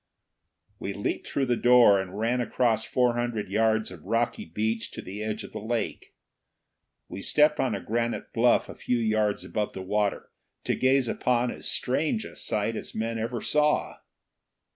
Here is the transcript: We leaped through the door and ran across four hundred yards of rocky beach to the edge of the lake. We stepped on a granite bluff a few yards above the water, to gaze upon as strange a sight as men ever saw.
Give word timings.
We 0.79 0.93
leaped 0.93 1.27
through 1.27 1.45
the 1.45 1.55
door 1.55 2.01
and 2.01 2.17
ran 2.17 2.41
across 2.41 2.83
four 2.83 3.13
hundred 3.13 3.49
yards 3.49 3.91
of 3.91 4.03
rocky 4.03 4.45
beach 4.45 4.89
to 4.93 5.01
the 5.03 5.21
edge 5.21 5.43
of 5.43 5.51
the 5.51 5.59
lake. 5.59 6.15
We 7.07 7.21
stepped 7.21 7.59
on 7.59 7.75
a 7.75 7.81
granite 7.83 8.33
bluff 8.33 8.67
a 8.67 8.73
few 8.73 8.97
yards 8.97 9.45
above 9.45 9.73
the 9.73 9.83
water, 9.83 10.31
to 10.63 10.73
gaze 10.73 11.07
upon 11.07 11.51
as 11.51 11.69
strange 11.69 12.25
a 12.25 12.35
sight 12.35 12.75
as 12.75 12.95
men 12.95 13.19
ever 13.19 13.41
saw. 13.41 13.97